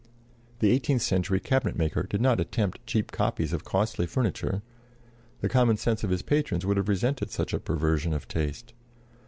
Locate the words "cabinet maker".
1.39-2.01